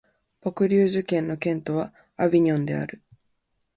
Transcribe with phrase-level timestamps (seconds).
[0.41, 3.03] ヴォクリューズ県の県都はアヴィニョンである